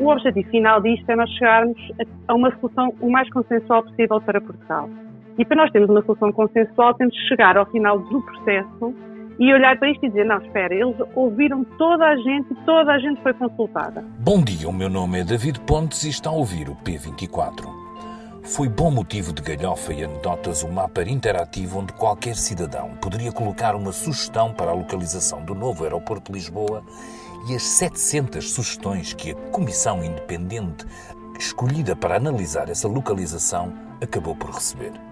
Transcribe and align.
O 0.00 0.08
objetivo 0.08 0.48
final 0.48 0.80
disto 0.80 1.10
é 1.10 1.14
nós 1.14 1.28
chegarmos 1.32 1.76
a 2.26 2.34
uma 2.34 2.50
solução 2.58 2.94
o 3.02 3.10
mais 3.10 3.30
consensual 3.30 3.82
possível 3.82 4.18
para 4.22 4.40
Portugal. 4.40 4.88
E 5.38 5.44
para 5.44 5.58
nós 5.58 5.70
termos 5.70 5.90
uma 5.90 6.02
solução 6.02 6.32
consensual, 6.32 6.94
temos 6.94 7.14
de 7.14 7.28
chegar 7.28 7.58
ao 7.58 7.66
final 7.66 7.98
do 7.98 8.22
processo 8.22 8.94
e 9.38 9.52
olhar 9.52 9.78
para 9.78 9.90
isto 9.90 10.06
e 10.06 10.08
dizer: 10.08 10.24
não, 10.24 10.38
espera, 10.38 10.74
eles 10.74 10.96
ouviram 11.14 11.64
toda 11.76 12.06
a 12.06 12.16
gente 12.16 12.50
e 12.50 12.56
toda 12.64 12.92
a 12.92 12.98
gente 12.98 13.20
foi 13.22 13.34
consultada. 13.34 14.02
Bom 14.18 14.42
dia, 14.42 14.66
o 14.70 14.72
meu 14.72 14.88
nome 14.88 15.20
é 15.20 15.24
David 15.24 15.60
Pontes 15.60 16.02
e 16.04 16.08
está 16.08 16.30
a 16.30 16.32
ouvir 16.32 16.70
o 16.70 16.76
P24. 16.76 17.68
Foi 18.42 18.70
bom 18.70 18.90
motivo 18.90 19.34
de 19.34 19.42
galhofa 19.42 19.92
e 19.92 20.02
anedotas 20.02 20.62
o 20.62 20.72
mapa 20.72 21.02
interativo 21.02 21.78
onde 21.78 21.92
qualquer 21.92 22.34
cidadão 22.34 22.92
poderia 23.02 23.30
colocar 23.30 23.74
uma 23.74 23.92
sugestão 23.92 24.54
para 24.54 24.70
a 24.70 24.74
localização 24.74 25.44
do 25.44 25.54
novo 25.54 25.84
aeroporto 25.84 26.32
de 26.32 26.38
Lisboa 26.38 26.82
e 27.46 27.54
as 27.54 27.62
700 27.62 28.50
sugestões 28.50 29.12
que 29.12 29.32
a 29.32 29.34
Comissão 29.50 30.04
Independente 30.04 30.86
escolhida 31.38 31.96
para 31.96 32.16
analisar 32.16 32.68
essa 32.68 32.86
localização 32.86 33.72
acabou 34.00 34.36
por 34.36 34.50
receber. 34.50 35.09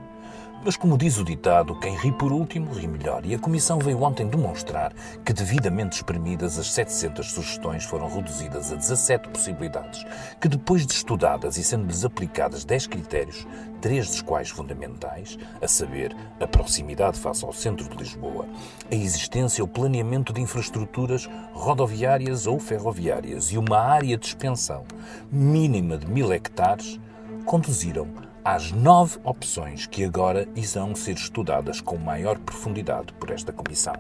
Mas, 0.69 0.77
como 0.77 0.99
diz 0.99 1.17
o 1.17 1.25
ditado, 1.25 1.75
quem 1.81 1.97
ri 1.97 2.13
por 2.13 2.31
último 2.31 2.75
ri 2.75 2.87
melhor. 2.87 3.25
E 3.25 3.35
a 3.35 3.39
Comissão 3.39 3.79
veio 3.79 4.03
ontem 4.03 4.27
demonstrar 4.27 4.93
que, 5.25 5.33
devidamente 5.33 5.97
espremidas, 5.97 6.59
as 6.59 6.71
700 6.75 7.33
sugestões 7.33 7.87
foram 7.87 8.07
reduzidas 8.07 8.71
a 8.71 8.77
17 8.77 9.31
possibilidades, 9.31 10.05
que, 10.39 10.47
depois 10.47 10.87
de 10.87 10.93
estudadas 10.93 11.57
e 11.57 11.65
sendo-lhes 11.65 12.05
aplicadas 12.05 12.67
10 12.67 12.87
critérios, 12.87 13.47
três 13.81 14.09
dos 14.09 14.21
quais 14.21 14.51
fundamentais, 14.51 15.39
a 15.63 15.67
saber, 15.67 16.15
a 16.39 16.47
proximidade 16.47 17.19
face 17.19 17.47
ao 17.47 17.53
centro 17.55 17.89
de 17.89 17.97
Lisboa, 17.97 18.47
a 18.93 18.95
existência 18.95 19.65
ou 19.65 19.69
planeamento 19.69 20.35
de 20.35 20.43
infraestruturas 20.43 21.31
rodoviárias 21.55 22.47
ou 22.47 22.61
ferroviárias 22.61 23.53
e 23.53 23.57
uma 23.57 23.79
área 23.79 24.19
de 24.19 24.27
expensão 24.27 24.85
mínima 25.33 25.97
de 25.97 26.07
mil 26.07 26.31
hectares, 26.31 27.01
conduziram 27.47 28.29
às 28.51 28.73
nove 28.73 29.19
opções 29.25 29.85
que 29.87 30.03
agora 30.03 30.49
irão 30.57 30.95
ser 30.95 31.17
estudadas 31.17 31.83
com 31.83 31.99
maior 31.99 32.39
profundidade 32.39 33.13
por 33.21 33.31
esta 33.31 33.53
Comissão. 33.53 33.93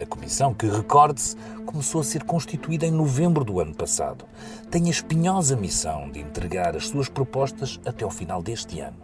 A 0.00 0.06
Comissão, 0.06 0.54
que, 0.54 0.66
recorde-se, 0.66 1.36
começou 1.66 2.00
a 2.00 2.04
ser 2.04 2.24
constituída 2.24 2.86
em 2.86 2.90
novembro 2.90 3.44
do 3.44 3.60
ano 3.60 3.74
passado, 3.74 4.24
tem 4.70 4.86
a 4.86 4.90
espinhosa 4.90 5.56
missão 5.56 6.10
de 6.10 6.20
entregar 6.20 6.74
as 6.74 6.88
suas 6.88 7.10
propostas 7.10 7.78
até 7.84 8.02
ao 8.02 8.10
final 8.10 8.42
deste 8.42 8.80
ano 8.80 8.96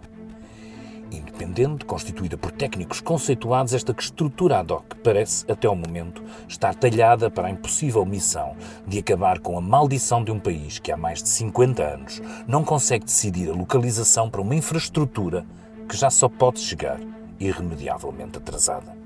independente, 1.11 1.85
constituída 1.85 2.37
por 2.37 2.51
técnicos 2.51 3.01
conceituados, 3.01 3.75
esta 3.75 3.95
estrutura 3.99 4.61
ad 4.61 4.73
hoc 4.73 4.95
parece, 5.03 5.51
até 5.51 5.67
ao 5.67 5.77
momento, 5.77 6.23
estar 6.49 6.75
talhada 6.75 7.31
para 7.31 7.49
a 7.49 7.51
impossível 7.51 8.05
missão 8.05 8.57
de 8.87 8.99
acabar 8.99 9.39
com 9.39 9.57
a 9.57 9.61
maldição 9.61 10.23
de 10.23 10.31
um 10.31 10.39
país 10.39 10.79
que 10.79 10.93
há 10.93 10.97
mais 10.97 11.23
de 11.23 11.29
50 11.29 11.83
anos 11.83 12.23
não 12.47 12.65
consegue 12.65 13.05
decidir 13.05 13.51
a 13.51 13.55
localização 13.55 14.29
para 14.29 14.41
uma 14.41 14.55
infraestrutura 14.55 15.45
que 15.89 15.97
já 15.97 16.11
só 16.11 16.29
pode 16.29 16.61
chegar 16.61 16.99
irremediavelmente 17.39 18.39
atrasada. 18.39 18.97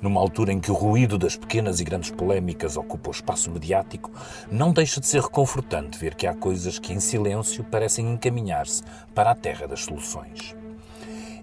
Numa 0.00 0.20
altura 0.20 0.52
em 0.52 0.60
que 0.60 0.70
o 0.70 0.74
ruído 0.74 1.18
das 1.18 1.36
pequenas 1.36 1.80
e 1.80 1.84
grandes 1.84 2.10
polémicas 2.10 2.76
ocupa 2.76 3.08
o 3.08 3.12
espaço 3.12 3.50
mediático, 3.50 4.10
não 4.50 4.72
deixa 4.72 5.00
de 5.00 5.06
ser 5.06 5.22
reconfortante 5.22 5.98
ver 5.98 6.14
que 6.14 6.26
há 6.26 6.34
coisas 6.34 6.78
que 6.78 6.92
em 6.92 7.00
silêncio 7.00 7.64
parecem 7.64 8.12
encaminhar-se 8.12 8.82
para 9.14 9.30
a 9.30 9.34
terra 9.34 9.66
das 9.66 9.84
soluções. 9.84 10.55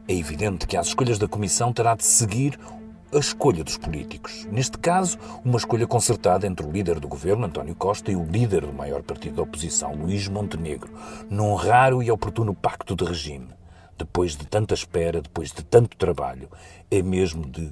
É 0.06 0.14
evidente 0.14 0.68
que 0.68 0.76
as 0.76 0.88
escolhas 0.88 1.18
da 1.18 1.30
Comissão 1.30 1.72
terá 1.72 1.96
de 1.96 2.04
seguir 2.04 2.60
a 3.14 3.18
escolha 3.18 3.64
dos 3.64 3.78
políticos. 3.78 4.46
Neste 4.52 4.78
caso, 4.78 5.18
uma 5.46 5.58
escolha 5.58 5.88
concertada 5.88 6.46
entre 6.46 6.66
o 6.66 6.70
líder 6.70 7.00
do 7.00 7.08
governo, 7.08 7.46
António 7.46 7.74
Costa, 7.74 8.12
e 8.12 8.16
o 8.16 8.26
líder 8.26 8.66
do 8.66 8.74
maior 8.74 9.02
partido 9.02 9.38
da 9.38 9.44
oposição, 9.44 9.96
Luís 9.96 10.28
Montenegro, 10.28 10.92
num 11.30 11.54
raro 11.54 12.04
e 12.04 12.12
oportuno 12.12 12.54
pacto 12.54 12.98
de 12.98 13.06
regime. 13.06 13.48
Depois 13.98 14.36
de 14.36 14.46
tanta 14.46 14.74
espera, 14.74 15.22
depois 15.22 15.54
de 15.54 15.64
tanto 15.64 15.96
trabalho, 15.96 16.50
é 16.92 17.02
mesmo 17.02 17.46
de 17.46 17.72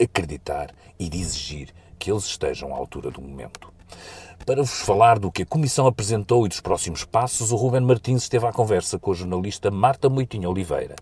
acreditar 0.00 0.70
e 1.00 1.08
de 1.08 1.18
exigir 1.18 1.74
que 1.98 2.12
eles 2.12 2.26
estejam 2.26 2.72
à 2.72 2.76
altura 2.78 3.10
do 3.10 3.20
momento. 3.20 3.71
Para 4.44 4.60
vos 4.60 4.80
falar 4.80 5.20
do 5.20 5.30
que 5.30 5.42
a 5.42 5.46
Comissão 5.46 5.86
apresentou 5.86 6.44
e 6.44 6.48
dos 6.48 6.60
próximos 6.60 7.04
passos, 7.04 7.52
o 7.52 7.56
Ruben 7.56 7.82
Martins 7.82 8.22
esteve 8.22 8.44
à 8.44 8.52
conversa 8.52 8.98
com 8.98 9.12
a 9.12 9.14
jornalista 9.14 9.70
Marta 9.70 10.08
Moitinho 10.08 10.50
Oliveira. 10.50 10.96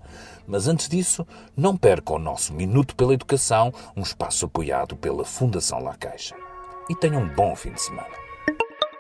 Mas 0.46 0.68
antes 0.68 0.88
disso, 0.88 1.26
não 1.56 1.74
perca 1.74 2.12
o 2.12 2.18
nosso 2.18 2.52
Minuto 2.52 2.94
pela 2.94 3.14
Educação, 3.14 3.72
um 3.96 4.02
espaço 4.02 4.44
apoiado 4.44 4.94
pela 4.94 5.24
Fundação 5.24 5.82
La 5.82 5.94
Caixa. 5.96 6.34
E 6.90 6.94
tenham 6.94 7.22
um 7.22 7.28
bom 7.28 7.56
fim 7.56 7.72
de 7.72 7.80
semana. 7.80 8.10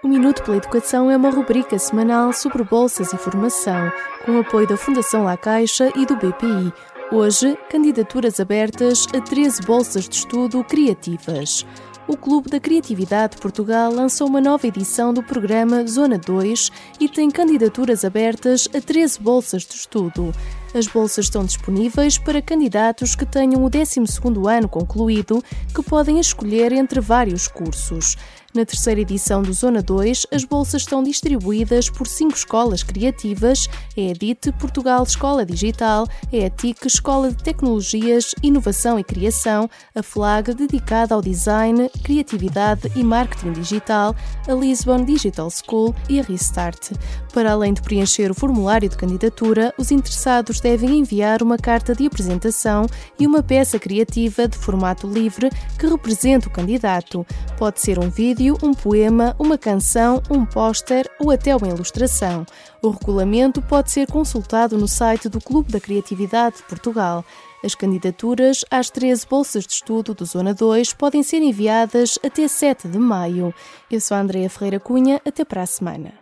O 0.02 0.08
Minuto 0.08 0.42
pela 0.42 0.56
Educação 0.56 1.10
é 1.10 1.16
uma 1.18 1.30
rubrica 1.30 1.78
semanal 1.78 2.32
sobre 2.32 2.64
bolsas 2.64 3.12
e 3.12 3.18
formação, 3.18 3.92
com 4.24 4.38
apoio 4.38 4.66
da 4.66 4.76
Fundação 4.76 5.24
La 5.24 5.36
Caixa 5.36 5.92
e 5.94 6.06
do 6.06 6.16
BPI. 6.16 6.72
Hoje, 7.12 7.58
candidaturas 7.68 8.40
abertas 8.40 9.06
a 9.14 9.20
13 9.20 9.62
bolsas 9.62 10.08
de 10.08 10.14
estudo 10.14 10.64
criativas 10.64 11.66
o 12.10 12.16
Clube 12.16 12.50
da 12.50 12.58
Criatividade 12.58 13.36
de 13.36 13.40
Portugal 13.40 13.92
lançou 13.92 14.26
uma 14.26 14.40
nova 14.40 14.66
edição 14.66 15.14
do 15.14 15.22
programa 15.22 15.86
Zona 15.86 16.18
2 16.18 16.72
e 16.98 17.08
tem 17.08 17.30
candidaturas 17.30 18.04
abertas 18.04 18.68
a 18.74 18.80
13 18.80 19.20
bolsas 19.20 19.62
de 19.62 19.74
estudo. 19.74 20.34
As 20.74 20.88
bolsas 20.88 21.26
estão 21.26 21.44
disponíveis 21.44 22.18
para 22.18 22.42
candidatos 22.42 23.14
que 23.14 23.24
tenham 23.24 23.64
o 23.64 23.70
12º 23.70 24.50
ano 24.50 24.68
concluído, 24.68 25.40
que 25.72 25.84
podem 25.84 26.18
escolher 26.18 26.72
entre 26.72 27.00
vários 27.00 27.46
cursos. 27.46 28.16
Na 28.52 28.64
terceira 28.64 29.00
edição 29.00 29.42
do 29.42 29.52
Zona 29.52 29.80
2, 29.80 30.26
as 30.34 30.42
bolsas 30.42 30.82
estão 30.82 31.04
distribuídas 31.04 31.88
por 31.88 32.04
cinco 32.04 32.34
escolas 32.34 32.82
criativas: 32.82 33.68
é 33.96 34.10
a 34.10 34.12
DIT 34.12 34.50
Portugal 34.58 35.04
Escola 35.04 35.46
Digital, 35.46 36.08
é 36.32 36.46
a 36.46 36.50
TIC 36.50 36.84
Escola 36.84 37.30
de 37.30 37.40
Tecnologias, 37.44 38.34
Inovação 38.42 38.98
e 38.98 39.04
Criação, 39.04 39.70
a 39.94 40.02
FLAG 40.02 40.52
dedicada 40.52 41.14
ao 41.14 41.22
design, 41.22 41.88
criatividade 42.02 42.90
e 42.96 43.04
marketing 43.04 43.52
digital, 43.52 44.16
a 44.48 44.52
Lisbon 44.52 45.04
Digital 45.04 45.48
School 45.48 45.94
e 46.08 46.18
a 46.18 46.22
Restart. 46.24 46.90
Para 47.32 47.52
além 47.52 47.72
de 47.72 47.82
preencher 47.82 48.32
o 48.32 48.34
formulário 48.34 48.88
de 48.88 48.96
candidatura, 48.96 49.72
os 49.78 49.92
interessados 49.92 50.58
devem 50.58 50.98
enviar 50.98 51.40
uma 51.40 51.56
carta 51.56 51.94
de 51.94 52.04
apresentação 52.04 52.86
e 53.16 53.28
uma 53.28 53.44
peça 53.44 53.78
criativa 53.78 54.48
de 54.48 54.58
formato 54.58 55.06
livre 55.06 55.50
que 55.78 55.86
represente 55.86 56.48
o 56.48 56.50
candidato. 56.50 57.24
Pode 57.56 57.80
ser 57.80 58.00
um 58.00 58.10
vídeo 58.10 58.39
vídeo, 58.40 58.56
um 58.62 58.72
poema, 58.72 59.36
uma 59.38 59.58
canção, 59.58 60.22
um 60.30 60.46
póster 60.46 61.06
ou 61.18 61.30
até 61.30 61.54
uma 61.54 61.68
ilustração. 61.68 62.46
O 62.82 62.88
regulamento 62.88 63.60
pode 63.60 63.90
ser 63.90 64.10
consultado 64.10 64.78
no 64.78 64.88
site 64.88 65.28
do 65.28 65.38
Clube 65.42 65.70
da 65.70 65.78
Criatividade 65.78 66.56
de 66.56 66.62
Portugal. 66.62 67.22
As 67.62 67.74
candidaturas 67.74 68.64
às 68.70 68.88
13 68.88 69.26
bolsas 69.28 69.66
de 69.66 69.74
estudo 69.74 70.14
do 70.14 70.24
Zona 70.24 70.54
2 70.54 70.94
podem 70.94 71.22
ser 71.22 71.42
enviadas 71.42 72.18
até 72.24 72.48
7 72.48 72.88
de 72.88 72.98
maio. 72.98 73.54
Eu 73.90 74.00
sou 74.00 74.16
a 74.16 74.20
Andrea 74.20 74.48
Ferreira 74.48 74.80
Cunha, 74.80 75.20
até 75.26 75.44
para 75.44 75.60
a 75.60 75.66
semana. 75.66 76.14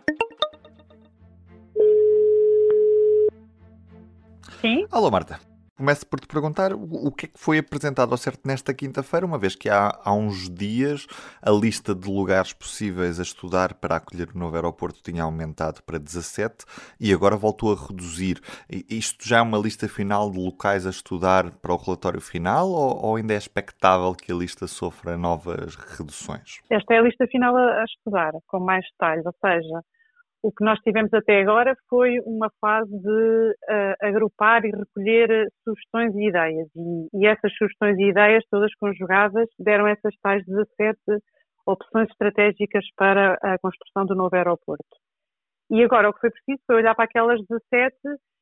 Sim? 4.59 4.85
Alô, 4.91 5.09
Marta. 5.09 5.48
Começo 5.79 6.05
por 6.05 6.19
te 6.19 6.27
perguntar 6.27 6.73
o 6.73 7.09
que 7.09 7.25
é 7.25 7.29
que 7.29 7.39
foi 7.39 7.57
apresentado 7.57 8.11
ao 8.11 8.17
certo 8.17 8.45
nesta 8.45 8.73
quinta-feira, 8.73 9.25
uma 9.25 9.37
vez 9.37 9.55
que 9.55 9.69
há, 9.69 9.97
há 10.03 10.13
uns 10.13 10.49
dias 10.49 11.07
a 11.41 11.51
lista 11.51 11.95
de 11.95 12.05
lugares 12.11 12.51
possíveis 12.51 13.17
a 13.17 13.23
estudar 13.23 13.75
para 13.75 13.95
acolher 13.95 14.27
o 14.35 14.37
novo 14.37 14.57
aeroporto 14.57 15.01
tinha 15.01 15.23
aumentado 15.23 15.81
para 15.83 15.97
17 15.97 16.65
e 16.99 17.13
agora 17.13 17.37
voltou 17.37 17.71
a 17.71 17.87
reduzir. 17.87 18.41
Isto 18.89 19.25
já 19.25 19.37
é 19.37 19.41
uma 19.41 19.57
lista 19.57 19.87
final 19.87 20.29
de 20.29 20.37
locais 20.37 20.85
a 20.85 20.89
estudar 20.89 21.49
para 21.61 21.73
o 21.73 21.77
relatório 21.77 22.19
final 22.19 22.67
ou, 22.67 23.05
ou 23.05 23.15
ainda 23.15 23.33
é 23.33 23.37
expectável 23.37 24.13
que 24.13 24.33
a 24.33 24.35
lista 24.35 24.67
sofra 24.67 25.17
novas 25.17 25.75
reduções? 25.75 26.59
Esta 26.69 26.95
é 26.95 26.97
a 26.97 27.03
lista 27.03 27.25
final 27.27 27.55
a, 27.55 27.79
a 27.79 27.85
estudar, 27.85 28.33
com 28.47 28.59
mais 28.59 28.83
detalhes, 28.91 29.25
ou 29.25 29.33
seja, 29.39 29.81
o 30.41 30.51
que 30.51 30.63
nós 30.63 30.79
tivemos 30.79 31.13
até 31.13 31.41
agora 31.41 31.75
foi 31.89 32.19
uma 32.25 32.49
fase 32.61 32.91
de 32.91 33.51
uh, 33.51 33.95
agrupar 34.01 34.63
e 34.65 34.71
recolher 34.71 35.47
sugestões 35.63 36.15
e 36.15 36.29
ideias. 36.29 36.67
E, 36.75 37.07
e, 37.13 37.27
essas 37.27 37.51
sugestões 37.53 37.97
e 37.97 38.09
ideias, 38.09 38.43
todas 38.49 38.73
conjugadas, 38.75 39.47
deram 39.59 39.87
essas 39.87 40.15
tais 40.21 40.43
17 40.45 40.97
opções 41.65 42.09
estratégicas 42.09 42.85
para 42.95 43.37
a 43.41 43.57
construção 43.59 44.05
do 44.05 44.15
novo 44.15 44.35
aeroporto. 44.35 45.08
E 45.71 45.83
agora 45.83 46.09
o 46.09 46.13
que 46.13 46.21
foi 46.21 46.31
preciso 46.31 46.61
foi 46.65 46.77
olhar 46.77 46.95
para 46.95 47.05
aquelas 47.05 47.39
17 47.47 47.95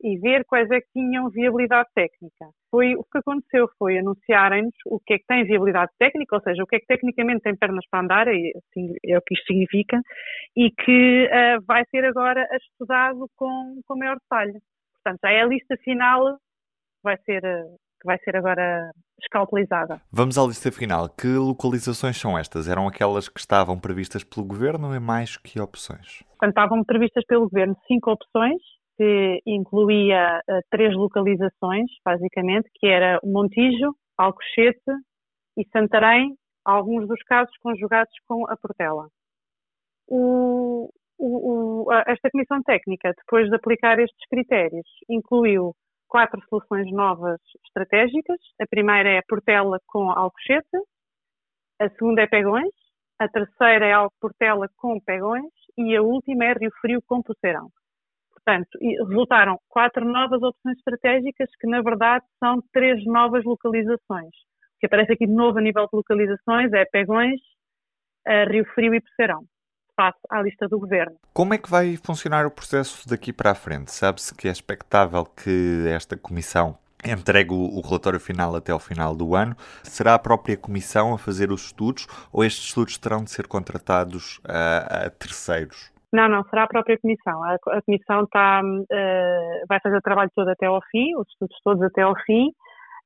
e 0.04 0.18
ver 0.20 0.46
quais 0.46 0.70
é 0.72 0.80
que 0.80 0.88
tinham 0.94 1.30
viabilidade 1.30 1.90
técnica. 1.94 2.46
Foi 2.72 2.96
o 2.96 3.04
que 3.04 3.18
aconteceu 3.18 3.68
foi 3.78 3.98
anunciarem-nos 3.98 4.74
o 4.86 5.00
que 5.00 5.16
é 5.16 5.18
que 5.18 5.26
tem 5.28 5.44
viabilidade 5.44 5.92
técnica, 6.00 6.36
ou 6.36 6.42
seja, 6.42 6.64
o 6.64 6.68
que 6.68 6.78
é 6.78 6.80
que 6.80 6.86
tecnicamente 6.86 7.42
tem 7.42 7.56
pernas 7.56 7.86
para 7.90 8.02
andar, 8.02 8.28
é, 8.28 8.52
assim, 8.56 8.94
é 9.06 9.18
o 9.18 9.22
que 9.22 9.34
isto 9.34 9.48
significa, 9.48 10.00
e 10.56 10.72
que 10.72 11.26
uh, 11.28 11.66
vai 11.66 11.84
ser 11.90 12.06
agora 12.06 12.48
estudado 12.56 13.28
com, 13.36 13.82
com 13.86 13.98
maior 13.98 14.18
detalhe. 14.18 14.60
Portanto, 14.94 15.20
já 15.24 15.32
é 15.32 15.42
a 15.42 15.48
lista 15.48 15.76
final 15.84 16.38
vai 17.04 17.18
ser 17.26 17.44
uh, 17.44 17.76
que 18.00 18.06
vai 18.06 18.18
ser 18.20 18.36
agora 18.36 18.92
escalpelizada. 19.20 20.00
Vamos 20.12 20.38
à 20.38 20.44
lista 20.44 20.72
final. 20.72 21.10
Que 21.10 21.28
localizações 21.28 22.18
são 22.18 22.38
estas? 22.38 22.68
Eram 22.68 22.88
aquelas 22.88 23.28
que 23.28 23.40
estavam 23.40 23.80
previstas 23.80 24.24
pelo 24.24 24.46
Governo 24.46 24.88
ou 24.88 24.94
é 24.94 25.00
mais 25.00 25.38
que 25.38 25.60
opções? 25.60 26.24
Portanto, 26.38 26.50
estavam 26.50 26.84
previstas 26.84 27.26
pelo 27.26 27.50
Governo 27.50 27.76
cinco 27.88 28.12
opções, 28.12 28.62
que 28.96 29.42
incluía 29.46 30.40
uh, 30.48 30.60
três 30.70 30.96
localizações, 30.96 31.90
basicamente, 32.06 32.70
que 32.76 32.88
era 32.88 33.20
Montijo, 33.24 33.96
Alcochete 34.18 34.92
e 35.58 35.68
Santarém, 35.72 36.36
alguns 36.64 37.08
dos 37.08 37.22
casos 37.24 37.56
conjugados 37.58 38.14
com 38.28 38.48
a 38.50 38.56
Portela. 38.56 39.08
O, 40.08 40.90
o, 41.18 41.86
o, 41.88 41.94
esta 42.08 42.30
comissão 42.30 42.62
técnica, 42.62 43.14
depois 43.18 43.50
de 43.50 43.56
aplicar 43.56 44.00
estes 44.00 44.28
critérios, 44.30 44.88
incluiu 45.10 45.74
quatro 46.08 46.40
soluções 46.50 46.92
novas 46.92 47.40
estratégicas. 47.66 48.40
A 48.62 48.66
primeira 48.68 49.10
é 49.10 49.22
Portela 49.28 49.80
com 49.88 50.12
Alcochete, 50.12 50.78
a 51.80 51.90
segunda 51.90 52.22
é 52.22 52.28
Pegões, 52.28 52.74
a 53.20 53.28
terceira 53.28 53.86
é 53.86 54.08
Portela 54.20 54.70
com 54.78 55.00
Pegões 55.00 55.52
e 55.78 55.96
a 55.96 56.02
última 56.02 56.46
é 56.46 56.54
Rio 56.54 56.72
Frio 56.82 57.02
com 57.06 57.22
Poceirão. 57.22 57.70
Portanto, 58.32 58.78
resultaram 59.10 59.60
quatro 59.68 60.06
novas 60.06 60.42
opções 60.42 60.78
estratégicas 60.78 61.50
que, 61.60 61.68
na 61.68 61.82
verdade, 61.82 62.24
são 62.40 62.62
três 62.72 63.04
novas 63.06 63.44
localizações. 63.44 64.30
O 64.30 64.80
que 64.80 64.86
aparece 64.86 65.14
aqui 65.14 65.26
de 65.26 65.34
novo 65.34 65.58
a 65.58 65.62
nível 65.62 65.84
de 65.84 65.90
localizações 65.98 66.72
é 66.72 66.86
Pegões, 66.86 67.42
Rio 68.50 68.66
Frio 68.74 68.94
e 68.94 69.02
Poceirão 69.02 69.44
face 69.96 70.20
à 70.30 70.42
lista 70.44 70.68
do 70.68 70.80
governo. 70.80 71.18
Como 71.34 71.56
é 71.56 71.58
que 71.58 71.70
vai 71.70 71.98
funcionar 71.98 72.46
o 72.46 72.52
processo 72.52 73.10
daqui 73.10 73.34
para 73.34 73.52
a 73.52 73.56
frente? 73.56 73.92
Sabe-se 73.92 74.36
que 74.36 74.48
é 74.48 74.52
expectável 74.52 75.26
que 75.26 75.86
esta 75.88 76.16
comissão 76.16 76.78
entregue 77.12 77.54
o, 77.54 77.82
relatório 77.82 78.20
final 78.20 78.56
até 78.56 78.72
ao 78.72 78.80
final 78.80 79.16
do 79.16 79.36
ano. 79.36 79.56
Será 79.84 80.14
a 80.14 80.20
própria 80.20 80.58
comissão 80.58 81.14
a 81.14 81.18
fazer 81.18 81.52
os 81.52 81.66
estudos 81.66 82.08
ou 82.32 82.44
estes 82.44 82.66
estudos 82.66 82.98
terão 82.98 83.24
de 83.24 83.32
ser 83.32 83.48
contratados 83.48 84.40
a, 84.48 85.06
a 85.06 85.10
terceiros? 85.10 85.92
Não, 86.12 86.30
não, 86.30 86.44
será 86.46 86.64
a 86.64 86.68
própria 86.68 86.98
comissão. 86.98 87.44
A, 87.44 87.56
a 87.56 87.82
comissão 87.82 88.24
está, 88.24 88.62
uh, 88.64 89.66
vai 89.68 89.80
fazer 89.82 89.98
o 89.98 90.02
trabalho 90.02 90.32
todo 90.34 90.48
até 90.50 90.66
ao 90.66 90.82
fim, 90.90 91.16
os 91.16 91.28
estudos 91.30 91.58
todos 91.64 91.84
até 91.84 92.02
ao 92.02 92.16
fim. 92.26 92.52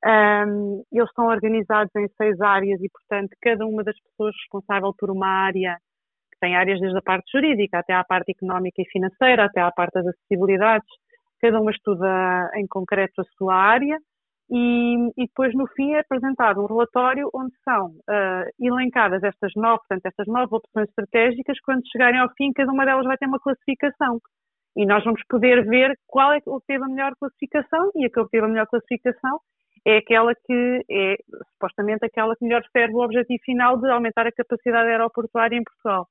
Um, 0.04 0.82
eles 0.90 1.08
estão 1.08 1.26
organizados 1.26 1.94
em 1.96 2.08
seis 2.16 2.40
áreas 2.40 2.80
e, 2.80 2.88
portanto, 2.88 3.30
cada 3.40 3.66
uma 3.66 3.84
das 3.84 3.94
pessoas 4.00 4.34
responsável 4.36 4.92
por 4.98 5.10
uma 5.10 5.28
área 5.28 5.76
tem 6.42 6.56
áreas 6.56 6.80
desde 6.80 6.98
a 6.98 7.02
parte 7.02 7.30
jurídica 7.30 7.78
até 7.78 7.94
à 7.94 8.02
parte 8.02 8.32
económica 8.32 8.82
e 8.82 8.90
financeira, 8.90 9.44
até 9.44 9.60
à 9.60 9.70
parte 9.70 9.94
das 9.94 10.06
acessibilidades. 10.08 10.88
Cada 11.42 11.60
uma 11.60 11.72
estuda 11.72 12.50
em 12.54 12.66
concreto 12.68 13.20
a 13.20 13.24
sua 13.36 13.54
área 13.54 13.98
e, 14.48 14.94
e 15.16 15.26
depois 15.26 15.52
no 15.54 15.66
fim 15.68 15.92
é 15.92 16.00
apresentado 16.00 16.60
um 16.62 16.66
relatório 16.66 17.28
onde 17.34 17.52
são 17.64 17.86
uh, 17.86 18.50
elencadas 18.60 19.22
estas 19.24 19.50
nove, 19.56 19.78
portanto, 19.78 20.06
estas 20.06 20.26
nove 20.26 20.54
opções 20.54 20.88
estratégicas. 20.88 21.58
Quando 21.60 21.82
chegarem 21.90 22.20
ao 22.20 22.32
fim, 22.34 22.52
cada 22.52 22.70
uma 22.70 22.84
delas 22.84 23.06
vai 23.06 23.16
ter 23.16 23.26
uma 23.26 23.40
classificação. 23.40 24.20
E 24.76 24.86
nós 24.86 25.02
vamos 25.04 25.22
poder 25.28 25.64
ver 25.66 25.98
qual 26.06 26.32
é 26.32 26.40
que 26.40 26.48
obteve 26.48 26.84
a 26.84 26.88
melhor 26.88 27.12
classificação 27.18 27.90
e 27.96 28.06
a 28.06 28.10
que 28.10 28.20
obteve 28.20 28.46
a 28.46 28.48
melhor 28.48 28.66
classificação 28.66 29.40
é 29.84 29.96
aquela 29.96 30.32
que 30.34 30.84
é 30.88 31.16
supostamente 31.52 32.04
aquela 32.04 32.36
que 32.36 32.44
melhor 32.44 32.62
serve 32.72 32.94
o 32.94 33.02
objetivo 33.02 33.42
final 33.44 33.76
de 33.78 33.90
aumentar 33.90 34.26
a 34.26 34.32
capacidade 34.32 34.88
aeroportuária 34.88 35.56
em 35.56 35.64
Portugal 35.64 36.06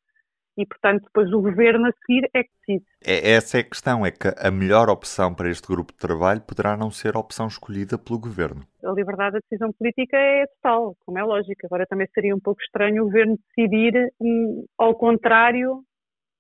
e, 0.58 0.66
portanto, 0.66 1.04
depois 1.06 1.32
o 1.32 1.42
governo 1.42 1.88
a 1.88 1.92
seguir 2.06 2.30
é 2.34 2.44
que 2.44 2.50
decide. 2.60 2.86
É, 3.06 3.32
essa 3.32 3.58
é 3.58 3.62
a 3.62 3.64
questão, 3.64 4.06
é 4.06 4.12
que 4.12 4.28
a 4.38 4.52
melhor 4.52 4.90
opção 4.90 5.34
para 5.34 5.50
este 5.50 5.68
grupo 5.68 5.94
de 5.94 6.00
trabalho 6.00 6.42
poderá 6.42 6.76
não 6.76 6.92
ser 6.92 7.16
a 7.16 7.20
opção 7.20 7.48
escolhida 7.48 7.98
pelo 7.98 8.20
governo. 8.20 8.62
A 8.84 8.92
liberdade 8.92 9.34
da 9.34 9.40
decisão 9.40 9.72
política 9.74 10.18
é 10.18 10.46
total, 10.48 10.96
como 11.06 11.18
é 11.18 11.24
lógico. 11.24 11.66
Agora 11.66 11.86
também 11.86 12.08
seria 12.14 12.36
um 12.36 12.40
pouco 12.40 12.62
estranho 12.62 13.04
o 13.04 13.06
governo 13.06 13.38
decidir 13.48 14.12
um, 14.20 14.66
ao 14.78 14.94
contrário 14.96 15.84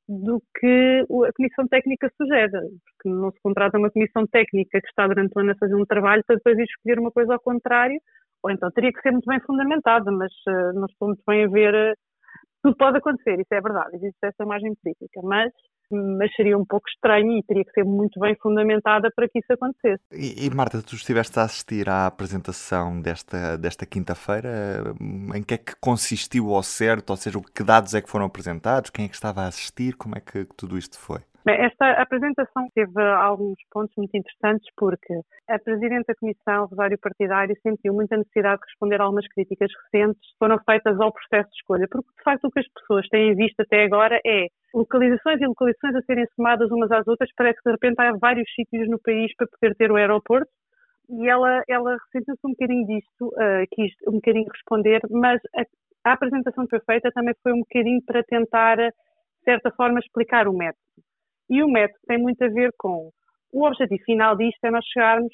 do 0.07 0.41
que 0.59 1.05
a 1.27 1.33
Comissão 1.33 1.67
Técnica 1.67 2.11
sugere, 2.17 2.51
porque 2.51 3.09
não 3.09 3.31
se 3.31 3.39
contrata 3.41 3.77
uma 3.77 3.89
Comissão 3.89 4.27
Técnica 4.27 4.81
que 4.81 4.87
está 4.87 5.07
durante 5.07 5.31
o 5.35 5.39
ano 5.39 5.51
a 5.51 5.55
fazer 5.55 5.75
um 5.75 5.85
trabalho 5.85 6.23
para 6.27 6.35
depois 6.35 6.57
escolher 6.59 6.99
uma 6.99 7.11
coisa 7.11 7.33
ao 7.33 7.39
contrário, 7.39 7.99
ou 8.43 8.51
então 8.51 8.69
teria 8.71 8.91
que 8.91 9.01
ser 9.01 9.11
muito 9.11 9.25
bem 9.25 9.39
fundamentada, 9.39 10.11
mas 10.11 10.31
uh, 10.47 10.73
não 10.73 10.85
estou 10.85 11.09
muito 11.09 11.23
bem 11.25 11.45
a 11.45 11.47
ver 11.47 11.73
uh, 11.73 11.95
tudo 12.61 12.75
pode 12.77 12.97
acontecer, 12.97 13.39
isso 13.39 13.53
é 13.53 13.61
verdade, 13.61 13.95
existe 13.95 14.17
essa 14.23 14.45
margem 14.45 14.73
política, 14.75 15.21
mas, 15.23 15.51
mas 15.91 16.31
seria 16.35 16.57
um 16.57 16.65
pouco 16.65 16.87
estranho 16.89 17.37
e 17.37 17.43
teria 17.43 17.65
que 17.65 17.71
ser 17.71 17.83
muito 17.83 18.19
bem 18.19 18.35
fundamentada 18.41 19.09
para 19.15 19.27
que 19.27 19.39
isso 19.39 19.51
acontecesse. 19.51 20.03
E, 20.11 20.45
e 20.45 20.49
Marta, 20.49 20.81
tu 20.81 20.95
estiveste 20.95 21.39
a 21.39 21.43
assistir 21.43 21.89
à 21.89 22.05
apresentação 22.05 23.01
desta, 23.01 23.57
desta 23.57 23.85
quinta-feira, 23.85 24.93
em 25.35 25.43
que 25.43 25.55
é 25.55 25.57
que 25.57 25.73
consistiu 25.79 26.53
ao 26.53 26.63
certo, 26.63 27.09
ou 27.09 27.17
seja, 27.17 27.39
que 27.53 27.63
dados 27.63 27.93
é 27.93 28.01
que 28.01 28.09
foram 28.09 28.25
apresentados, 28.25 28.89
quem 28.89 29.05
é 29.05 29.07
que 29.07 29.15
estava 29.15 29.41
a 29.41 29.47
assistir, 29.47 29.95
como 29.95 30.15
é 30.15 30.19
que 30.19 30.45
tudo 30.55 30.77
isto 30.77 30.99
foi? 30.99 31.19
Esta 31.47 31.93
apresentação 31.93 32.67
teve 32.75 33.01
alguns 33.01 33.57
pontos 33.71 33.95
muito 33.97 34.15
interessantes 34.15 34.67
porque 34.77 35.21
a 35.49 35.57
Presidente 35.57 36.05
da 36.07 36.15
Comissão, 36.15 36.67
Rosário 36.67 36.99
Partidário, 36.99 37.57
sentiu 37.63 37.95
muita 37.95 38.15
necessidade 38.15 38.61
de 38.61 38.67
responder 38.67 39.01
a 39.01 39.05
algumas 39.05 39.27
críticas 39.27 39.71
recentes 39.83 40.21
que 40.21 40.38
foram 40.38 40.59
feitas 40.59 40.99
ao 40.99 41.11
processo 41.11 41.49
de 41.49 41.55
escolha, 41.55 41.88
porque 41.89 42.09
de 42.15 42.23
facto 42.23 42.45
o 42.45 42.51
que 42.51 42.59
as 42.59 42.67
pessoas 42.67 43.07
têm 43.09 43.35
visto 43.35 43.59
até 43.59 43.83
agora 43.83 44.19
é 44.23 44.47
localizações 44.71 45.41
e 45.41 45.47
localizações 45.47 45.95
a 45.95 46.01
serem 46.03 46.27
somadas 46.35 46.69
umas 46.69 46.91
às 46.91 47.07
outras, 47.07 47.29
parece 47.35 47.57
que 47.57 47.69
de 47.69 47.71
repente 47.71 47.99
há 47.99 48.13
vários 48.13 48.47
sítios 48.53 48.88
no 48.88 48.99
país 48.99 49.35
para 49.35 49.47
poder 49.47 49.75
ter 49.75 49.91
o 49.91 49.95
aeroporto, 49.95 50.51
e 51.09 51.27
ela, 51.27 51.63
ela 51.67 51.97
ressentiu-se 52.05 52.45
um 52.45 52.51
bocadinho 52.51 52.85
disto, 52.85 53.27
uh, 53.27 53.65
quis 53.71 53.91
um 54.07 54.13
bocadinho 54.13 54.47
responder, 54.47 55.01
mas 55.09 55.41
a, 55.55 55.65
a 56.09 56.13
apresentação 56.13 56.65
que 56.65 56.77
foi 56.77 56.79
feita 56.85 57.11
também 57.11 57.33
foi 57.41 57.51
um 57.51 57.59
bocadinho 57.59 58.01
para 58.05 58.23
tentar, 58.23 58.77
de 58.77 58.93
certa 59.43 59.71
forma, 59.71 59.99
explicar 59.99 60.47
o 60.47 60.53
método. 60.53 60.79
E 61.51 61.62
o 61.62 61.68
método 61.68 62.00
tem 62.07 62.18
muito 62.18 62.41
a 62.41 62.48
ver 62.48 62.72
com 62.77 63.12
o 63.51 63.67
objetivo 63.67 64.01
final 64.05 64.38
disto 64.38 64.63
é 64.63 64.72
nós 64.72 64.86
chegarmos 64.86 65.34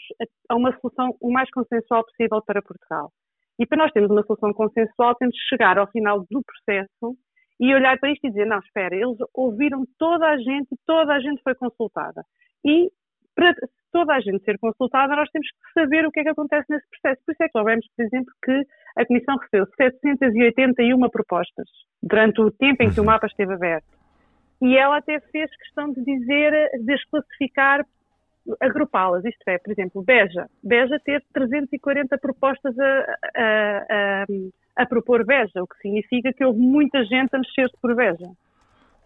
a 0.49 0.55
uma 0.55 0.75
solução 0.79 1.15
o 1.21 1.31
mais 1.31 1.47
consensual 1.51 2.03
possível 2.03 2.41
para 2.43 2.63
Portugal. 2.63 3.11
E 3.59 3.65
para 3.67 3.77
nós 3.77 3.91
termos 3.91 4.09
uma 4.09 4.23
solução 4.23 4.51
consensual, 4.53 5.13
temos 5.15 5.35
de 5.35 5.47
chegar 5.47 5.77
ao 5.77 5.89
final 5.91 6.25
do 6.29 6.41
processo 6.41 7.15
e 7.59 7.73
olhar 7.73 7.99
para 7.99 8.11
isto 8.11 8.25
e 8.25 8.29
dizer: 8.29 8.45
não, 8.45 8.57
espera, 8.57 8.95
eles 8.95 9.17
ouviram 9.33 9.83
toda 9.99 10.27
a 10.27 10.37
gente 10.37 10.67
e 10.71 10.77
toda 10.87 11.13
a 11.13 11.19
gente 11.19 11.41
foi 11.43 11.53
consultada. 11.53 12.23
E 12.65 12.89
para 13.35 13.53
toda 13.91 14.15
a 14.15 14.19
gente 14.19 14.43
ser 14.43 14.57
consultada, 14.57 15.15
nós 15.15 15.29
temos 15.29 15.47
que 15.47 15.79
saber 15.79 16.05
o 16.05 16.11
que 16.11 16.21
é 16.21 16.23
que 16.23 16.29
acontece 16.29 16.65
nesse 16.69 16.87
processo. 16.89 17.21
Por 17.23 17.31
isso 17.33 17.43
é 17.43 17.45
que 17.45 17.51
soubemos, 17.51 17.85
por 17.95 18.05
exemplo, 18.05 18.33
que 18.43 18.63
a 18.97 19.05
Comissão 19.05 19.37
recebeu 19.37 19.67
781 19.75 21.09
propostas 21.09 21.69
durante 22.01 22.41
o 22.41 22.51
tempo 22.51 22.81
em 22.81 22.91
que 22.91 22.99
o 22.99 23.03
uhum. 23.03 23.09
mapa 23.09 23.27
esteve 23.27 23.53
aberto. 23.53 23.96
E 24.61 24.75
ela 24.75 24.97
até 24.97 25.19
fez 25.19 25.49
questão 25.57 25.91
de 25.91 26.03
dizer, 26.03 26.51
de 26.79 26.93
as 26.93 27.03
classificar, 27.05 27.85
agrupá-las. 28.59 29.23
Isto 29.25 29.47
é, 29.47 29.57
por 29.57 29.71
exemplo, 29.71 30.01
Beja. 30.01 30.47
Beja 30.63 30.99
ter 30.99 31.23
340 31.33 32.17
propostas 32.17 32.77
a, 32.79 33.17
a, 33.35 33.77
a, 33.89 34.25
a, 34.83 34.85
propor 34.85 35.25
Beja, 35.25 35.61
o 35.61 35.67
que 35.67 35.77
significa 35.77 36.33
que 36.33 36.43
houve 36.43 36.59
muita 36.59 37.03
gente 37.05 37.35
a 37.35 37.39
mexer-se 37.39 37.75
por 37.81 37.95
Beja. 37.95 38.29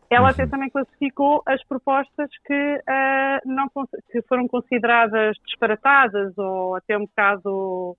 Ela 0.10 0.29
até 0.29 0.43
uhum. 0.43 0.50
também 0.50 0.70
classificou 0.70 1.41
as 1.46 1.63
propostas 1.63 2.29
que, 2.46 2.53
uh, 2.53 3.50
não, 3.50 3.70
que 4.12 4.22
foram 4.24 4.46
consideradas 4.46 5.38
disparatadas 5.46 6.38
ou 6.38 6.75
até 6.75 6.98
um 6.98 7.05
bocado, 7.05 7.96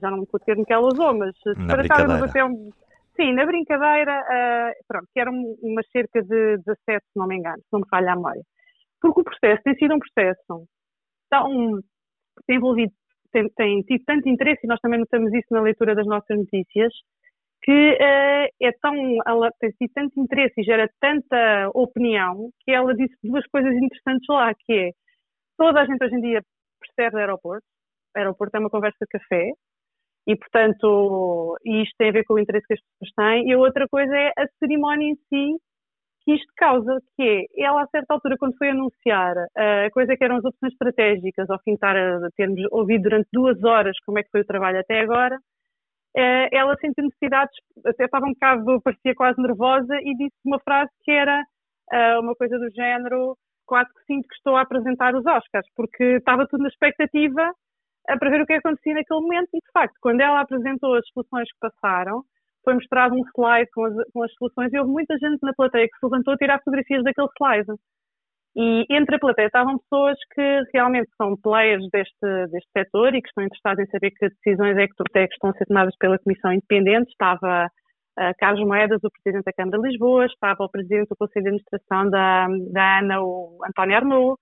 já 0.00 0.10
não 0.10 0.18
me 0.18 0.26
o 0.32 0.38
termo 0.40 0.66
que 0.66 0.72
ela 0.72 0.88
usou, 0.88 1.14
mas 1.14 1.32
disparatadas 1.56 2.22
até 2.24 2.44
um, 2.44 2.72
Sim, 3.16 3.32
na 3.34 3.46
brincadeira, 3.46 4.20
uh, 4.22 4.84
pronto, 4.88 5.06
que 5.12 5.20
eram 5.20 5.32
umas 5.62 5.86
cerca 5.90 6.20
de 6.22 6.58
17, 6.58 7.04
se 7.04 7.18
não 7.18 7.28
me 7.28 7.36
engano, 7.36 7.58
se 7.58 7.68
não 7.72 7.80
me 7.80 7.88
falha 7.88 8.12
a 8.12 8.16
memória. 8.16 8.42
Porque 9.00 9.20
o 9.20 9.24
processo 9.24 9.62
tem 9.62 9.74
sido 9.76 9.94
um 9.94 9.98
processo 9.98 10.66
tão 11.30 11.80
tem 12.46 12.56
envolvido, 12.56 12.92
tem, 13.32 13.48
tem 13.50 13.82
tido 13.82 14.04
tanto 14.04 14.28
interesse, 14.28 14.60
e 14.64 14.66
nós 14.68 14.80
também 14.80 14.98
notamos 14.98 15.32
isso 15.32 15.46
na 15.50 15.60
leitura 15.60 15.94
das 15.94 16.06
nossas 16.06 16.36
notícias, 16.36 16.92
que 17.62 17.72
uh, 17.72 18.48
é 18.60 18.72
tão, 18.82 18.94
ela 19.26 19.50
tem 19.60 19.70
tido 19.70 19.90
tanto 19.94 20.20
interesse 20.20 20.60
e 20.60 20.64
gera 20.64 20.88
tanta 21.00 21.70
opinião 21.74 22.50
que 22.60 22.72
ela 22.72 22.94
disse 22.94 23.14
duas 23.22 23.46
coisas 23.46 23.72
interessantes 23.74 24.26
lá, 24.28 24.52
que 24.54 24.72
é 24.72 24.90
toda 25.56 25.80
a 25.80 25.86
gente 25.86 26.04
hoje 26.04 26.16
em 26.16 26.20
dia 26.20 26.42
percebe 26.80 27.18
aeroporto, 27.18 27.64
aeroporto 28.16 28.56
é 28.56 28.60
uma 28.60 28.70
conversa 28.70 28.98
de 29.00 29.06
café, 29.18 29.52
E, 30.26 30.36
portanto, 30.36 31.58
isto 31.64 31.94
tem 31.98 32.08
a 32.08 32.12
ver 32.12 32.24
com 32.24 32.34
o 32.34 32.38
interesse 32.38 32.66
que 32.66 32.74
as 32.74 32.80
pessoas 32.80 33.12
têm. 33.16 33.48
E 33.48 33.52
a 33.52 33.58
outra 33.58 33.86
coisa 33.88 34.14
é 34.16 34.28
a 34.38 34.46
cerimónia 34.58 35.06
em 35.10 35.16
si 35.28 35.58
que 36.24 36.32
isto 36.34 36.50
causa, 36.56 36.98
que 37.16 37.22
é, 37.22 37.64
ela 37.64 37.82
a 37.82 37.88
certa 37.88 38.14
altura, 38.14 38.36
quando 38.38 38.56
foi 38.56 38.70
anunciar 38.70 39.36
a 39.56 39.90
coisa 39.92 40.16
que 40.16 40.24
eram 40.24 40.36
as 40.36 40.44
opções 40.44 40.72
estratégicas, 40.72 41.50
ao 41.50 41.58
fim 41.58 41.72
de 41.72 41.76
estar 41.76 41.96
a 41.96 42.30
termos 42.36 42.60
ouvido 42.72 43.02
durante 43.02 43.28
duas 43.32 43.62
horas 43.62 43.94
como 44.06 44.18
é 44.18 44.22
que 44.22 44.30
foi 44.30 44.40
o 44.40 44.46
trabalho 44.46 44.80
até 44.80 45.00
agora, 45.00 45.38
eh, 46.16 46.48
ela 46.52 46.76
sentiu 46.80 47.04
necessidades, 47.04 47.54
até 47.84 48.04
estava 48.04 48.26
um 48.26 48.32
bocado, 48.32 48.80
parecia 48.82 49.14
quase 49.14 49.40
nervosa 49.40 49.96
e 50.00 50.16
disse 50.16 50.36
uma 50.44 50.60
frase 50.60 50.90
que 51.02 51.10
era 51.10 51.44
eh, 51.92 52.18
uma 52.18 52.34
coisa 52.34 52.58
do 52.58 52.70
género, 52.70 53.36
quase 53.66 53.90
que 53.92 54.04
sinto 54.06 54.28
que 54.28 54.34
estou 54.36 54.56
a 54.56 54.62
apresentar 54.62 55.14
os 55.14 55.26
Oscars, 55.26 55.66
porque 55.76 56.04
estava 56.16 56.46
tudo 56.48 56.62
na 56.62 56.68
expectativa 56.68 57.52
eh, 58.08 58.16
para 58.18 58.30
ver 58.30 58.42
o 58.42 58.46
que 58.46 58.54
acontecia 58.54 58.94
naquele 58.94 59.20
momento 59.20 59.48
e, 59.54 59.58
de 59.58 59.72
facto, 59.72 59.94
quando 60.00 60.20
ela 60.20 60.40
apresentou 60.40 60.94
as 60.94 61.06
soluções 61.12 61.48
que 61.52 61.58
passaram, 61.60 62.22
foi 62.64 62.74
mostrado 62.74 63.14
um 63.14 63.22
slide 63.34 63.70
com 63.72 63.84
as, 63.84 63.94
com 64.12 64.22
as 64.22 64.32
soluções 64.34 64.72
e 64.72 64.78
houve 64.78 64.90
muita 64.90 65.16
gente 65.18 65.38
na 65.42 65.52
plateia 65.52 65.86
que 65.86 65.98
se 65.98 66.06
levantou 66.06 66.34
a 66.34 66.36
tirar 66.36 66.58
fotografias 66.58 67.04
daquele 67.04 67.28
slide. 67.38 67.80
E 68.56 68.86
entre 68.88 69.16
a 69.16 69.18
plateia 69.18 69.46
estavam 69.46 69.78
pessoas 69.78 70.16
que 70.32 70.62
realmente 70.72 71.10
são 71.16 71.36
players 71.36 71.84
deste, 71.92 72.46
deste 72.50 72.70
setor 72.76 73.14
e 73.14 73.20
que 73.20 73.28
estão 73.28 73.44
interessados 73.44 73.84
em 73.84 73.90
saber 73.90 74.10
que 74.12 74.28
decisões 74.28 74.76
é 74.78 74.86
que, 74.86 75.18
é 75.18 75.26
que 75.26 75.34
estão 75.34 75.50
a 75.50 75.54
ser 75.54 75.66
tomadas 75.66 75.94
pela 75.98 76.18
Comissão 76.20 76.52
Independente. 76.52 77.10
Estava 77.10 77.66
uh, 77.66 78.32
Carlos 78.38 78.64
Moedas, 78.64 79.00
o 79.02 79.10
Presidente 79.10 79.44
da 79.44 79.52
Câmara 79.52 79.82
de 79.82 79.88
Lisboa, 79.88 80.26
estava 80.26 80.64
o 80.64 80.70
Presidente 80.70 81.08
do 81.08 81.16
Conselho 81.16 81.42
de 81.42 81.48
Administração 81.48 82.08
da, 82.08 82.46
da 82.70 82.98
ANA, 82.98 83.22
o 83.22 83.58
António 83.66 83.96
Arnaud, 83.96 84.40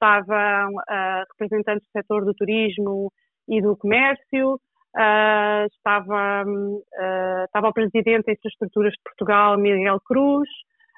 estavam 0.00 0.74
uh, 0.74 1.24
representantes 1.32 1.86
do 1.86 1.92
setor 1.92 2.24
do 2.24 2.34
turismo 2.34 3.12
e 3.46 3.60
do 3.60 3.76
comércio, 3.76 4.54
uh, 4.54 5.66
estava, 5.70 6.44
uh, 6.46 7.44
estava 7.44 7.68
o 7.68 7.72
Presidente 7.72 8.24
da 8.24 8.32
Infraestruturas 8.32 8.92
de 8.92 9.02
Portugal, 9.04 9.58
Miguel 9.58 10.00
Cruz, 10.00 10.48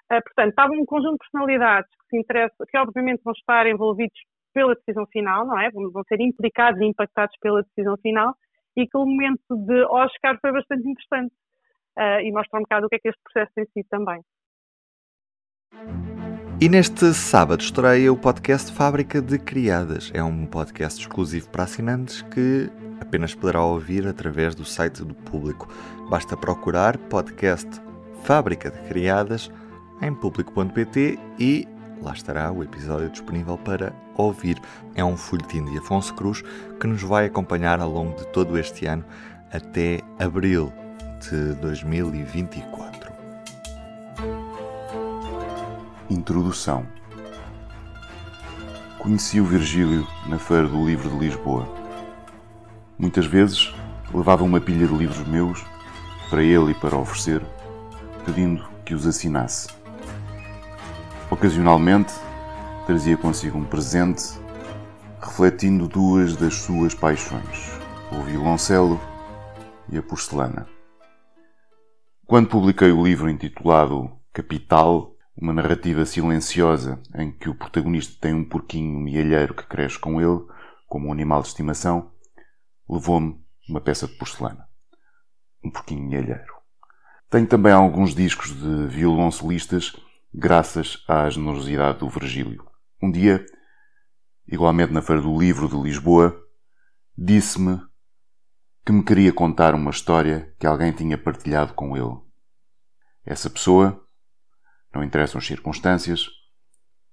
portanto, 0.08 0.50
estava 0.50 0.72
um 0.74 0.84
conjunto 0.84 1.12
de 1.12 1.18
personalidades 1.30 1.90
que 1.90 2.06
se 2.10 2.18
interessam, 2.18 2.66
que 2.68 2.76
obviamente 2.76 3.22
vão 3.24 3.32
estar 3.32 3.66
envolvidos 3.66 4.20
pela 4.52 4.74
decisão 4.74 5.06
final, 5.06 5.46
não 5.46 5.58
é? 5.58 5.70
Vão, 5.70 5.90
vão 5.90 6.02
ser 6.06 6.20
implicados 6.20 6.78
e 6.82 6.84
impactados 6.84 7.34
pela 7.40 7.62
decisão 7.62 7.96
final 7.96 8.34
e 8.76 8.86
que 8.86 8.96
o 8.98 9.06
momento 9.06 9.40
de 9.48 9.82
Oscar 9.84 10.38
foi 10.38 10.52
bastante 10.52 10.86
interessante 10.86 11.32
e 12.22 12.30
mostra 12.30 12.58
um 12.58 12.62
bocado 12.62 12.86
o 12.86 12.88
que 12.90 12.96
é 12.96 12.98
que 12.98 13.08
este 13.08 13.22
processo 13.22 13.52
tem 13.54 13.64
sido 13.72 13.86
também. 13.88 14.20
E 16.60 16.68
neste 16.68 17.12
sábado 17.12 17.60
estreia 17.60 18.12
o 18.12 18.16
podcast 18.16 18.72
Fábrica 18.72 19.20
de 19.20 19.38
Criadas. 19.38 20.10
É 20.14 20.22
um 20.22 20.46
podcast 20.46 21.00
exclusivo 21.00 21.48
para 21.48 21.64
assinantes 21.64 22.22
que 22.22 22.70
apenas 23.00 23.34
poderá 23.34 23.62
ouvir 23.62 24.06
através 24.06 24.54
do 24.54 24.64
site 24.64 25.02
do 25.02 25.14
público. 25.14 25.68
Basta 26.08 26.36
procurar 26.36 26.96
podcast 26.96 27.68
Fábrica 28.22 28.70
de 28.70 28.78
Criadas 28.88 29.50
em 30.00 30.14
público.pt 30.14 31.18
e 31.38 31.66
lá 32.00 32.12
estará 32.12 32.52
o 32.52 32.62
episódio 32.62 33.10
disponível 33.10 33.58
para 33.58 33.92
ouvir. 34.14 34.60
É 34.94 35.04
um 35.04 35.16
folhetim 35.16 35.64
de 35.64 35.78
Afonso 35.78 36.14
Cruz 36.14 36.42
que 36.80 36.86
nos 36.86 37.02
vai 37.02 37.26
acompanhar 37.26 37.80
ao 37.80 37.90
longo 37.90 38.16
de 38.16 38.26
todo 38.28 38.56
este 38.56 38.86
ano 38.86 39.04
até 39.52 40.00
abril 40.18 40.72
de 41.20 41.54
2024. 41.56 43.11
Introdução 46.22 46.86
Conheci 48.96 49.40
o 49.40 49.44
Virgílio 49.44 50.06
na 50.28 50.38
Feira 50.38 50.68
do 50.68 50.86
Livro 50.86 51.10
de 51.10 51.18
Lisboa. 51.18 51.66
Muitas 52.96 53.26
vezes 53.26 53.74
levava 54.14 54.44
uma 54.44 54.60
pilha 54.60 54.86
de 54.86 54.94
livros 54.94 55.26
meus 55.26 55.64
para 56.30 56.40
ele 56.44 56.70
e 56.70 56.74
para 56.74 56.96
oferecer, 56.96 57.42
pedindo 58.24 58.64
que 58.84 58.94
os 58.94 59.04
assinasse. 59.04 59.68
Ocasionalmente, 61.28 62.14
trazia 62.86 63.16
consigo 63.16 63.58
um 63.58 63.64
presente, 63.64 64.22
refletindo 65.20 65.88
duas 65.88 66.36
das 66.36 66.54
suas 66.54 66.94
paixões, 66.94 67.72
o 68.12 68.22
violoncelo 68.22 69.00
e 69.88 69.98
a 69.98 70.02
porcelana. 70.04 70.68
Quando 72.28 72.48
publiquei 72.48 72.92
o 72.92 73.02
livro 73.02 73.28
intitulado 73.28 74.08
Capital, 74.32 75.11
uma 75.36 75.52
narrativa 75.52 76.04
silenciosa 76.04 77.02
em 77.14 77.32
que 77.32 77.48
o 77.48 77.54
protagonista 77.54 78.16
tem 78.20 78.34
um 78.34 78.44
porquinho 78.44 78.98
mielheiro 78.98 79.54
que 79.54 79.66
cresce 79.66 79.98
com 79.98 80.20
ele, 80.20 80.44
como 80.86 81.08
um 81.08 81.12
animal 81.12 81.42
de 81.42 81.48
estimação, 81.48 82.12
levou-me 82.88 83.42
uma 83.68 83.80
peça 83.80 84.06
de 84.06 84.14
porcelana. 84.14 84.68
Um 85.64 85.70
porquinho 85.70 86.02
mielheiro. 86.02 86.52
Tenho 87.30 87.46
também 87.46 87.72
alguns 87.72 88.14
discos 88.14 88.52
de 88.54 88.86
violoncelistas 88.88 89.96
graças 90.34 91.02
à 91.08 91.28
generosidade 91.30 91.98
do 92.00 92.08
Virgílio. 92.08 92.66
Um 93.02 93.10
dia, 93.10 93.44
igualmente 94.46 94.92
na 94.92 95.00
Feira 95.00 95.22
do 95.22 95.38
Livro 95.38 95.68
de 95.68 95.76
Lisboa, 95.76 96.38
disse-me 97.16 97.80
que 98.84 98.92
me 98.92 99.04
queria 99.04 99.32
contar 99.32 99.74
uma 99.74 99.90
história 99.90 100.54
que 100.58 100.66
alguém 100.66 100.92
tinha 100.92 101.16
partilhado 101.16 101.72
com 101.74 101.96
ele. 101.96 102.18
Essa 103.24 103.48
pessoa, 103.48 104.04
não 104.94 105.02
interessam 105.02 105.38
as 105.38 105.46
circunstâncias, 105.46 106.28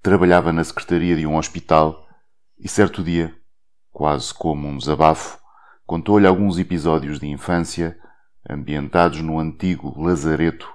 trabalhava 0.02 0.52
na 0.52 0.64
secretaria 0.64 1.16
de 1.16 1.26
um 1.26 1.38
hospital 1.38 2.08
e 2.58 2.68
certo 2.68 3.04
dia, 3.04 3.36
quase 3.92 4.34
como 4.34 4.68
um 4.68 4.78
desabafo, 4.78 5.40
contou-lhe 5.86 6.28
alguns 6.28 6.58
episódios 6.58 7.20
de 7.20 7.28
infância 7.28 7.98
ambientados 8.50 9.22
no 9.22 9.40
antigo 9.40 10.00
lazareto 10.02 10.68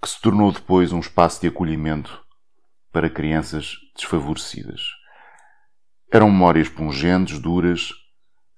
que 0.00 0.08
se 0.08 0.20
tornou 0.20 0.50
depois 0.50 0.92
um 0.92 1.00
espaço 1.00 1.40
de 1.40 1.48
acolhimento 1.48 2.24
para 2.92 3.10
crianças 3.10 3.76
desfavorecidas. 3.94 4.80
Eram 6.10 6.30
memórias 6.30 6.68
pungentes, 6.68 7.38
duras, 7.38 7.90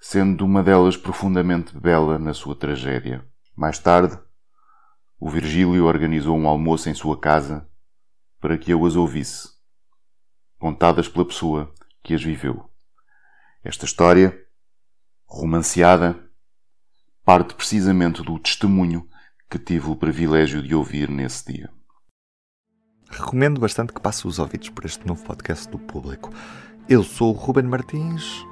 sendo 0.00 0.44
uma 0.44 0.62
delas 0.62 0.96
profundamente 0.96 1.76
bela 1.78 2.18
na 2.18 2.32
sua 2.32 2.56
tragédia. 2.56 3.24
Mais 3.54 3.78
tarde, 3.78 4.18
o 5.24 5.30
Virgílio 5.30 5.84
organizou 5.84 6.36
um 6.36 6.48
almoço 6.48 6.90
em 6.90 6.94
sua 6.94 7.16
casa 7.16 7.64
para 8.40 8.58
que 8.58 8.72
eu 8.72 8.84
as 8.84 8.96
ouvisse, 8.96 9.50
contadas 10.58 11.08
pela 11.08 11.24
pessoa 11.24 11.72
que 12.02 12.12
as 12.12 12.20
viveu. 12.20 12.68
Esta 13.62 13.84
história, 13.84 14.36
romanceada, 15.24 16.20
parte 17.24 17.54
precisamente 17.54 18.20
do 18.20 18.36
testemunho 18.36 19.08
que 19.48 19.60
tive 19.60 19.90
o 19.90 19.94
privilégio 19.94 20.60
de 20.60 20.74
ouvir 20.74 21.08
nesse 21.08 21.52
dia. 21.52 21.70
Recomendo 23.08 23.60
bastante 23.60 23.92
que 23.92 24.00
passe 24.00 24.26
os 24.26 24.40
ouvidos 24.40 24.70
por 24.70 24.84
este 24.84 25.06
novo 25.06 25.22
podcast 25.22 25.68
do 25.68 25.78
público. 25.78 26.32
Eu 26.88 27.04
sou 27.04 27.32
o 27.32 27.38
Ruben 27.38 27.66
Martins, 27.66 28.44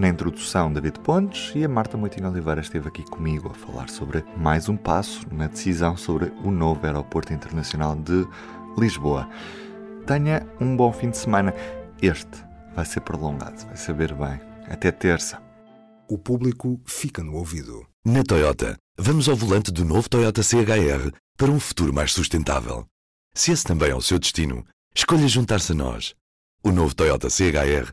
na 0.00 0.08
introdução 0.08 0.72
David 0.72 0.98
Pontes 1.00 1.52
e 1.54 1.62
a 1.62 1.68
Marta 1.68 1.98
Moitinho 1.98 2.30
Oliveira 2.30 2.62
esteve 2.62 2.88
aqui 2.88 3.04
comigo 3.04 3.50
a 3.50 3.54
falar 3.54 3.90
sobre 3.90 4.24
mais 4.34 4.66
um 4.66 4.74
passo 4.74 5.26
na 5.30 5.46
decisão 5.46 5.94
sobre 5.94 6.32
o 6.42 6.50
novo 6.50 6.86
aeroporto 6.86 7.34
internacional 7.34 7.94
de 7.94 8.26
Lisboa. 8.78 9.28
Tenha 10.06 10.46
um 10.58 10.74
bom 10.74 10.90
fim 10.90 11.10
de 11.10 11.18
semana. 11.18 11.54
Este 12.00 12.30
vai 12.74 12.86
ser 12.86 13.02
prolongado, 13.02 13.66
vai 13.66 13.76
saber 13.76 14.14
bem. 14.14 14.40
Até 14.70 14.90
terça. 14.90 15.38
O 16.08 16.16
público 16.16 16.80
fica 16.86 17.22
no 17.22 17.34
ouvido. 17.34 17.86
Na 18.02 18.24
Toyota, 18.24 18.78
vamos 18.98 19.28
ao 19.28 19.36
volante 19.36 19.70
do 19.70 19.84
novo 19.84 20.08
Toyota 20.08 20.42
CHR 20.42 21.12
para 21.36 21.50
um 21.50 21.60
futuro 21.60 21.92
mais 21.92 22.14
sustentável. 22.14 22.86
Se 23.34 23.52
esse 23.52 23.64
também 23.64 23.90
é 23.90 23.94
o 23.94 24.00
seu 24.00 24.18
destino, 24.18 24.64
escolha 24.94 25.28
juntar-se 25.28 25.72
a 25.72 25.74
nós. 25.74 26.14
O 26.64 26.72
novo 26.72 26.94
Toyota 26.94 27.28
CHR, 27.28 27.92